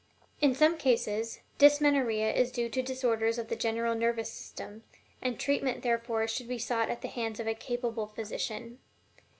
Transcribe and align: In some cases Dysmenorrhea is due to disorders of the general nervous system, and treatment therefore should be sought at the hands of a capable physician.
In 0.39 0.55
some 0.55 0.79
cases 0.79 1.41
Dysmenorrhea 1.59 2.33
is 2.33 2.51
due 2.51 2.69
to 2.69 2.81
disorders 2.81 3.37
of 3.37 3.49
the 3.49 3.55
general 3.55 3.93
nervous 3.93 4.31
system, 4.31 4.83
and 5.21 5.39
treatment 5.39 5.83
therefore 5.83 6.27
should 6.27 6.47
be 6.47 6.57
sought 6.57 6.89
at 6.89 7.03
the 7.03 7.07
hands 7.07 7.39
of 7.39 7.45
a 7.47 7.53
capable 7.53 8.07
physician. 8.07 8.79